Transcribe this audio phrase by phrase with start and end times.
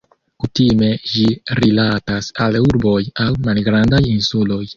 [0.43, 1.25] Kutime ĝi
[1.59, 4.63] rilatas al urboj aŭ malgrandaj insuloj.